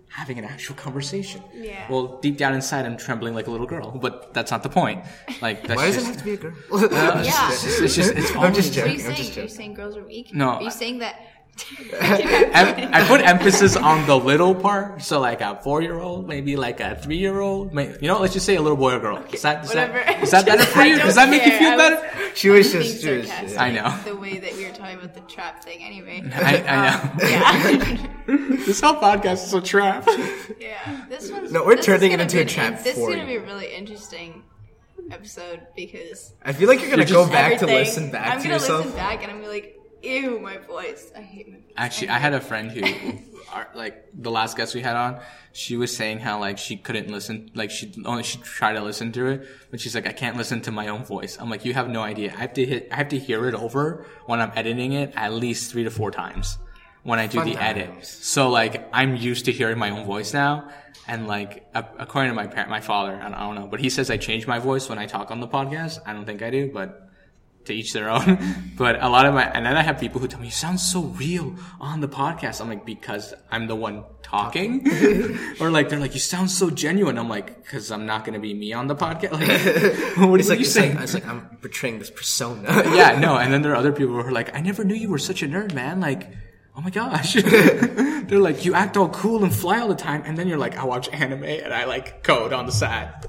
[0.08, 1.42] having an actual conversation.
[1.54, 1.86] Yeah.
[1.90, 5.04] Well, deep down inside, I'm trembling like a little girl, but that's not the point.
[5.40, 6.52] Like, that's Why does it have to be a girl?
[6.72, 7.50] Yeah.
[7.50, 9.06] it's just, it's just, it's I'm just always- What are you joking.
[9.06, 9.16] I'm saying?
[9.16, 10.34] just Are you saying girls are weak?
[10.34, 11.20] No, Are you I- saying that?
[11.92, 16.96] Em- I put emphasis on the little part, so like a four-year-old, maybe like a
[16.96, 17.74] three-year-old.
[17.74, 19.18] You know, let's just say a little boy or girl.
[19.32, 20.22] Is that, is that, Whatever.
[20.22, 20.96] is that better for you?
[20.98, 22.34] Does that make you feel I was- better?
[22.34, 23.00] she was being just.
[23.50, 23.96] She I know.
[24.04, 26.22] The way that we were talking about the trap thing, anyway.
[26.34, 27.00] I, I know.
[27.02, 28.56] Um, yeah.
[28.66, 30.08] this whole podcast is a trap.
[30.58, 31.04] yeah.
[31.08, 31.52] This one's.
[31.52, 33.42] No, we're this turning it into be a trap This for is gonna be a
[33.42, 34.42] really interesting
[35.10, 38.44] episode because I feel like you're gonna go just- back to listen back I'm to
[38.44, 38.84] gonna yourself.
[38.86, 41.10] listen back and I'm gonna be like, ew, my voice.
[41.16, 41.72] I hate my voice.
[41.76, 42.82] Actually, I had a friend who,
[43.52, 45.20] our- like the last guest we had on,
[45.52, 49.12] she was saying how like she couldn't listen, like she only she tried to listen
[49.12, 51.36] to it, but she's like, I can't listen to my own voice.
[51.40, 52.32] I'm like, you have no idea.
[52.36, 55.32] I have to hit, I have to hear it over when I'm editing it at
[55.32, 56.58] least three to four times
[57.02, 58.04] when I do Fun the edit.
[58.06, 60.68] So like, I'm used to hearing my own voice now.
[61.08, 63.90] And like, according to my parent, my father, I don't, I don't know, but he
[63.90, 65.98] says I change my voice when I talk on the podcast.
[66.06, 67.08] I don't think I do, but
[67.64, 68.72] to each their own.
[68.76, 70.80] but a lot of my, and then I have people who tell me, you sound
[70.80, 72.60] so real on the podcast.
[72.60, 74.86] I'm like, because I'm the one talking.
[75.60, 77.18] or like, they're like, you sound so genuine.
[77.18, 79.32] I'm like, cause I'm not going to be me on the podcast.
[79.42, 80.94] Like, what are like, you saying?
[80.94, 82.68] like, it's like I'm portraying this persona.
[82.94, 83.36] yeah, no.
[83.36, 85.42] And then there are other people who are like, I never knew you were such
[85.42, 86.00] a nerd, man.
[86.00, 86.30] Like,
[86.76, 87.34] oh my gosh.
[87.34, 90.22] They're like, you act all cool and fly all the time.
[90.24, 93.28] And then you're like, I watch anime and I like code on the side.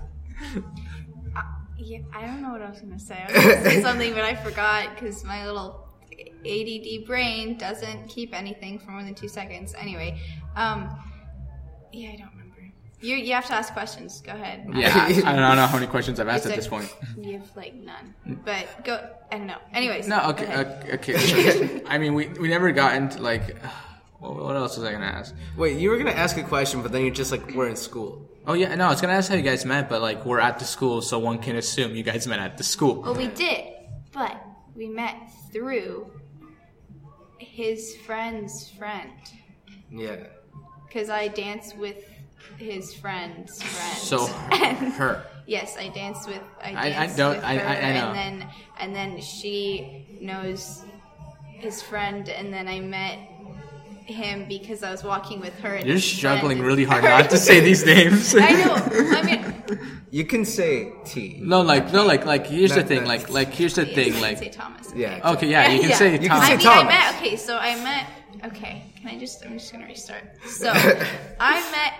[1.83, 3.17] Yeah, I don't know what I was gonna say.
[3.27, 5.87] I was gonna say something, but I forgot because my little
[6.45, 9.73] ADD brain doesn't keep anything for more than two seconds.
[9.77, 10.19] Anyway,
[10.55, 10.89] um,
[11.91, 12.71] yeah, I don't remember.
[13.01, 14.21] You you have to ask questions.
[14.21, 14.65] Go ahead.
[14.73, 17.25] Yeah, I, I don't know how many questions I've asked It's at like- this point.
[17.25, 18.13] You have like none.
[18.45, 19.09] But go.
[19.31, 19.57] I don't know.
[19.73, 20.07] Anyways.
[20.07, 20.89] No, go okay, ahead.
[20.93, 21.81] okay, okay.
[21.87, 23.57] I mean, we we never got into like,
[24.19, 25.35] what, what else was I gonna ask?
[25.57, 28.29] Wait, you were gonna ask a question, but then you're just like, we're in school.
[28.45, 30.59] Oh yeah, no, I was gonna ask how you guys met, but like we're at
[30.59, 33.01] the school, so one can assume you guys met at the school.
[33.01, 33.65] Well, we did,
[34.11, 34.35] but
[34.75, 35.15] we met
[35.51, 36.11] through
[37.37, 39.11] his friend's friend.
[39.89, 40.27] Yeah.
[40.87, 42.03] Because I danced with
[42.57, 43.97] his friend's friend.
[43.97, 45.25] So her.
[45.45, 46.41] Yes, I danced with.
[46.61, 48.11] I I- I don't- with I- I- I know.
[48.11, 50.83] and then and then she knows
[51.43, 53.19] his friend, and then I met
[54.05, 55.75] him because I was walking with her.
[55.75, 56.67] and You're struggling friend.
[56.67, 58.35] really hard not to say these names.
[58.35, 58.75] I know.
[59.17, 59.63] I mean,
[60.11, 61.39] You can say T.
[61.41, 64.37] No, like no, like like here's the thing, that's- like like here's the thing, like
[64.37, 64.93] say Thomas.
[64.95, 65.31] Yeah.
[65.33, 67.15] okay, yeah, you can say You can say I mean, I met.
[67.15, 68.05] Okay, so I met.
[68.45, 69.43] Okay, can I just?
[69.43, 70.23] I'm just gonna restart.
[70.45, 70.69] So
[71.39, 71.93] I met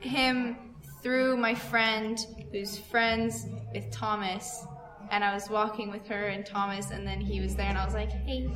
[0.00, 0.56] him
[1.02, 2.18] through my friend,
[2.52, 4.66] who's friends with Thomas,
[5.10, 7.84] and I was walking with her and Thomas, and then he was there, and I
[7.86, 8.50] was like, "Hey,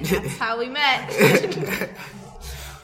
[0.00, 1.10] that's how we met."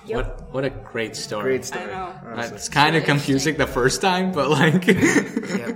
[0.09, 1.45] What what a great story.
[1.45, 1.85] Great story.
[1.85, 2.15] I know.
[2.27, 2.57] honestly.
[2.57, 5.75] It's kind of really confusing the first time, but like Yeah.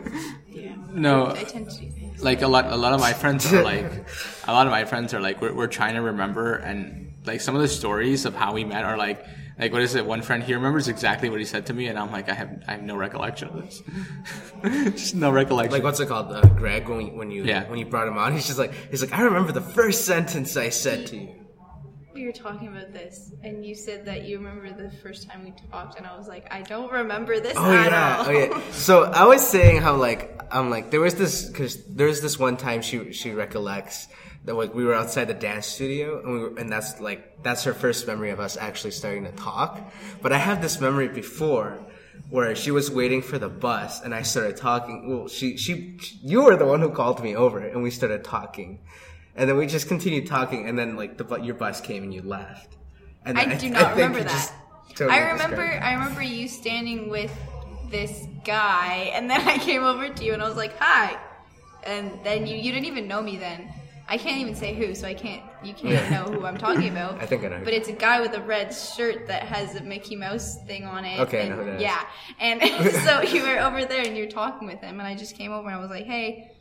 [0.50, 0.74] yeah.
[0.92, 2.22] no, I tend to do things.
[2.22, 3.90] like a lot a lot of my friends are like
[4.48, 7.54] a lot of my friends are like we're, we're trying to remember and like some
[7.54, 9.24] of the stories of how we met are like
[9.58, 10.04] Like what is it?
[10.04, 12.50] One friend he remembers exactly what he said to me, and I'm like, I have
[12.68, 13.80] I have no recollection of this.
[15.00, 15.72] just no recollection.
[15.72, 16.84] Like what's it called, uh, Greg?
[16.88, 17.64] When you, when you Yeah.
[17.70, 20.58] when you brought him on, he's just like he's like I remember the first sentence
[20.60, 21.28] I said to you.
[22.16, 25.52] We were talking about this, and you said that you remember the first time we
[25.70, 28.26] talked, and I was like, I don't remember this Oh at yeah, all.
[28.26, 28.60] oh yeah.
[28.72, 32.38] So I was saying how like I'm like there was this because there was this
[32.38, 34.08] one time she she recollects
[34.46, 37.64] that like we were outside the dance studio and we were, and that's like that's
[37.64, 39.78] her first memory of us actually starting to talk.
[40.22, 41.78] But I have this memory before
[42.30, 45.10] where she was waiting for the bus and I started talking.
[45.10, 48.80] Well, she she you were the one who called me over and we started talking.
[49.36, 52.22] And then we just continued talking, and then like the your bus came and you
[52.22, 52.76] left.
[53.24, 54.52] And I do not you remember that.
[54.90, 55.62] totally I remember.
[55.62, 57.32] I remember you standing with
[57.90, 61.18] this guy and then I came over to you and I was like, "Hi."
[61.84, 63.68] And then you you didn't even know me then.
[64.08, 67.20] I can't even say who, so I can't you can't know who I'm talking about.
[67.20, 67.60] I think I know.
[67.62, 71.04] But it's a guy with a red shirt that has a Mickey Mouse thing on
[71.04, 71.20] it.
[71.20, 71.82] Okay, I and- know who that is.
[71.82, 72.04] Yeah.
[72.40, 72.62] And
[73.04, 75.52] so you were over there and you were talking with him and I just came
[75.52, 76.52] over and I was like, "Hey."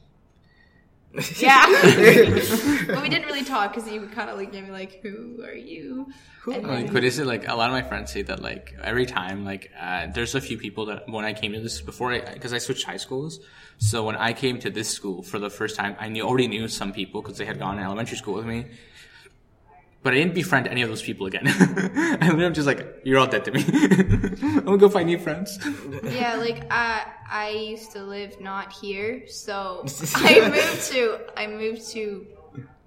[1.37, 1.65] Yeah.
[2.87, 5.53] but we didn't really talk because you kind of like gave me like, "Who are
[5.53, 6.07] you?"
[6.45, 8.75] And Like, then- but is it like a lot of my friends say that like
[8.83, 12.13] every time like uh, there's a few people that when I came to this before
[12.13, 13.39] I because I switched high schools
[13.79, 16.67] so when I came to this school for the first time I knew already knew
[16.67, 18.67] some people because they had gone to elementary school with me
[20.05, 21.47] but I didn't befriend any of those people again.
[21.47, 23.65] And then I'm just like you're all dead to me.
[24.43, 25.57] I'm gonna go find new friends.
[26.03, 29.83] Yeah, like I I used to live not here, so
[30.15, 32.27] I moved to I moved to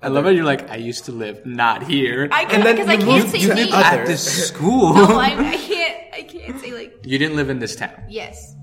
[0.00, 2.28] I love how you're like I used to live not here.
[2.30, 3.72] I And can then because I you can't moved say to names.
[3.74, 4.94] other- at this school.
[4.94, 7.98] No, I, I can't I can't say like you didn't live in this town.
[8.08, 8.54] Yes.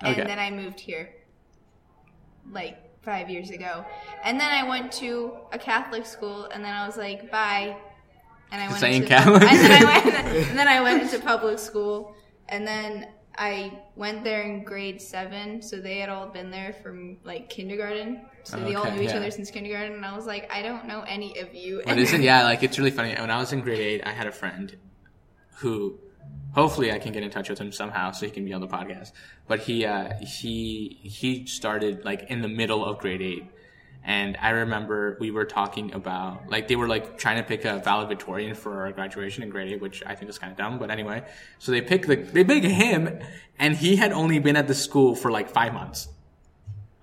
[0.00, 0.24] And Okay.
[0.26, 1.10] then I moved here.
[2.50, 3.84] Like five years ago,
[4.24, 7.76] and then I went to a Catholic school, and then I was like bye,
[8.50, 9.42] and I went Saying into, Catholic?
[9.42, 12.14] and then I went and then I went into public school,
[12.48, 17.18] and then I went there in grade seven, so they had all been there from
[17.24, 18.22] like kindergarten.
[18.44, 19.16] So they oh, all knew each yeah.
[19.16, 21.82] other since kindergarten, and I was like, I don't know any of you.
[21.84, 23.14] But isn't yeah, like it's really funny.
[23.14, 24.76] When I was in grade eight, I had a friend
[25.56, 25.98] who
[26.52, 28.68] hopefully I can get in touch with him somehow so he can be on the
[28.68, 29.12] podcast.
[29.46, 33.44] But he uh he he started like in the middle of grade eight.
[34.06, 37.78] And I remember we were talking about like they were like trying to pick a
[37.78, 40.78] valedictorian for our graduation in grade eight, which I think is kind of dumb.
[40.78, 41.24] But anyway,
[41.58, 43.20] so they pick the they pick him,
[43.58, 46.08] and he had only been at the school for like five months.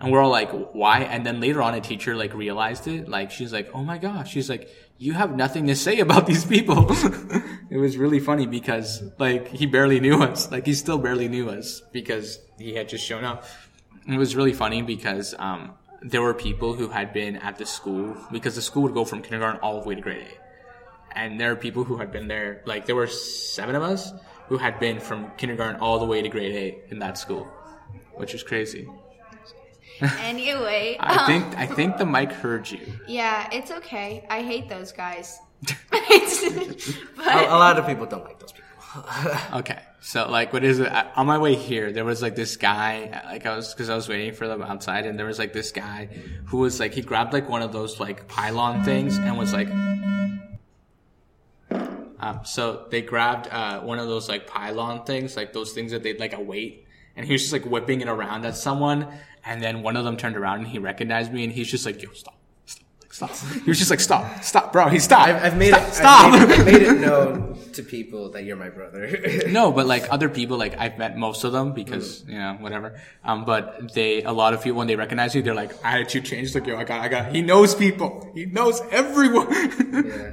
[0.01, 1.01] And we're all like, why?
[1.01, 3.07] And then later on, a teacher like realized it.
[3.07, 4.31] Like, she's like, oh my gosh.
[4.31, 6.87] She's like, you have nothing to say about these people.
[7.69, 10.51] it was really funny because like he barely knew us.
[10.51, 13.45] Like he still barely knew us because he had just shown up.
[14.07, 18.17] It was really funny because, um, there were people who had been at the school
[18.31, 20.39] because the school would go from kindergarten all the way to grade eight.
[21.13, 24.11] And there are people who had been there, like there were seven of us
[24.47, 27.47] who had been from kindergarten all the way to grade eight in that school,
[28.15, 28.87] which is crazy.
[30.19, 32.79] anyway, I um, think I think the mic heard you.
[33.07, 34.25] yeah, it's okay.
[34.29, 35.39] I hate those guys.
[35.91, 38.67] But a, a lot of people don't like those people.
[39.59, 40.87] Okay, so like, what is it?
[40.91, 43.21] I- On my way here, there was like this guy.
[43.25, 45.71] Like I was because I was waiting for them outside, and there was like this
[45.71, 46.09] guy
[46.45, 49.69] who was like he grabbed like one of those like pylon things and was like.
[52.23, 56.03] Um, so they grabbed uh, one of those like pylon things, like those things that
[56.03, 59.07] they like a weight, and he was just like whipping it around at someone,
[59.45, 62.01] and then one of them turned around and he recognized me, and he's just like,
[62.01, 62.35] "Yo, stop."
[63.11, 63.31] Stop.
[63.65, 64.87] He was just like, stop, stop, bro.
[64.87, 65.29] He stopped.
[65.29, 65.93] I've, I've made stop, it.
[65.93, 66.33] Stop.
[66.33, 69.01] I've made, I've made it known to people that you're my brother.
[69.47, 72.99] No, but like other people, like I've met most of them because you know whatever.
[73.23, 76.55] Um, but they a lot of people when they recognize you, they're like attitude changed.
[76.55, 77.35] Like yo, I got, I got.
[77.35, 78.31] He knows people.
[78.33, 79.51] He knows everyone.
[79.51, 80.31] yeah.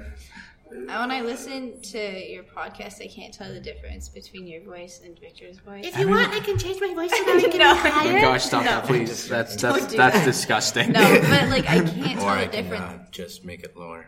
[0.86, 1.98] When I listen to
[2.32, 5.84] your podcast, I can't tell the difference between your voice and Victor's voice.
[5.86, 7.74] If you want, I can change my voice so that I can No.
[7.74, 8.12] be oh higher.
[8.12, 8.70] my gosh, stop No.
[8.70, 9.28] that, please.
[9.28, 10.24] That's that's do that's that.
[10.24, 10.92] disgusting.
[10.92, 12.82] no, but like I can't tell Or tell I the can difference.
[12.82, 14.06] uh, just make it lower.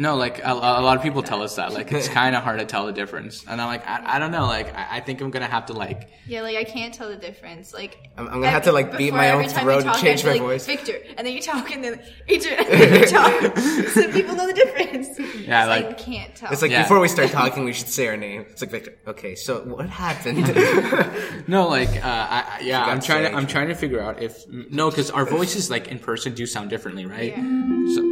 [0.00, 0.54] No, like a, a
[0.86, 1.72] lot of people tell us that.
[1.72, 4.30] Like it's kind of hard to tell the difference, and I'm like, I, I don't
[4.30, 4.46] know.
[4.46, 6.08] Like I, I think I'm gonna have to like.
[6.28, 7.74] Yeah, like I can't tell the difference.
[7.74, 10.24] Like I'm- I'm gonna have to, like, beat my own time throat you to change
[10.24, 10.66] my like, voice.
[10.66, 13.58] Victor, and then you talk, and then Adrian, and then you talk.
[13.94, 15.18] so people know the difference.
[15.18, 16.52] Yeah, So I like- can't tell.
[16.52, 16.82] It's like Yeah.
[16.82, 18.42] before we start talking, we should say our name.
[18.50, 18.94] It's like Victor.
[19.08, 20.46] Okay, so what happened?
[21.48, 24.46] No, like uh, I, I- yeah, I'm trying to I'm trying to figure out if
[24.48, 27.36] no, because our voices like in person do sound differently, right?
[27.36, 27.94] Yeah.
[27.94, 28.02] So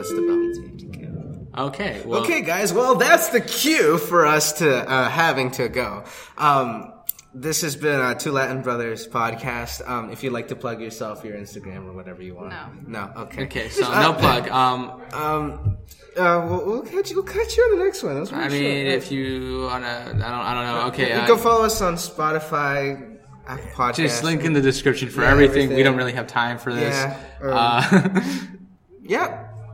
[0.00, 1.66] That's That's the bell.
[1.66, 2.72] okay, well, Okay, guys.
[2.72, 6.04] Well, that's the cue for us to uh, having to go.
[6.38, 6.94] Um,
[7.34, 9.86] this has been uh, Two Latin Brothers podcast.
[9.86, 12.48] Um, if you'd like to plug yourself, your Instagram or whatever you want.
[12.48, 12.66] No.
[12.86, 13.12] No.
[13.24, 13.44] Okay.
[13.44, 14.48] Okay, so no plug.
[14.48, 15.76] Um, Um.
[16.16, 17.16] Uh, we'll, we'll catch you.
[17.16, 18.14] We'll catch you on the next one.
[18.16, 20.86] That's I mean, if you wanna, I don't, I don't know.
[20.88, 23.96] Okay, you uh, can follow us on Spotify, Apple Podcasts.
[23.96, 25.72] just link in the description for Yeah, everything.
[25.72, 26.94] We don't really have time for this.
[26.94, 28.20] Yeah, um, Uh,
[29.02, 29.49] Yeah.